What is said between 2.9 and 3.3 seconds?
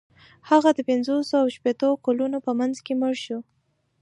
مړ